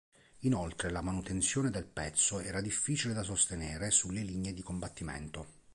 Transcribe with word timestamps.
Inoltre 0.39 0.89
la 0.89 1.03
manutenzione 1.03 1.69
del 1.69 1.85
pezzo 1.85 2.39
era 2.39 2.59
difficile 2.59 3.13
da 3.13 3.21
sostenere 3.21 3.91
sulle 3.91 4.23
linee 4.23 4.51
di 4.51 4.63
combattimento. 4.63 5.45